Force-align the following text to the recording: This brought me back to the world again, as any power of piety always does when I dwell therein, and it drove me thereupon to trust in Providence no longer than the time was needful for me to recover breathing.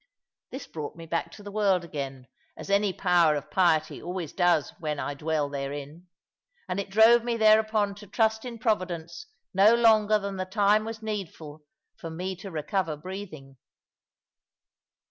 This 0.49 0.65
brought 0.65 0.95
me 0.95 1.05
back 1.05 1.31
to 1.33 1.43
the 1.43 1.51
world 1.51 1.83
again, 1.83 2.25
as 2.57 2.71
any 2.71 2.91
power 2.91 3.35
of 3.35 3.51
piety 3.51 4.01
always 4.01 4.33
does 4.33 4.71
when 4.79 4.99
I 4.99 5.13
dwell 5.13 5.47
therein, 5.47 6.07
and 6.67 6.79
it 6.79 6.89
drove 6.89 7.23
me 7.23 7.37
thereupon 7.37 7.93
to 7.97 8.07
trust 8.07 8.43
in 8.43 8.57
Providence 8.57 9.27
no 9.53 9.75
longer 9.75 10.17
than 10.17 10.37
the 10.37 10.45
time 10.45 10.85
was 10.85 11.03
needful 11.03 11.61
for 11.99 12.09
me 12.09 12.35
to 12.37 12.49
recover 12.49 12.97
breathing. 12.97 13.57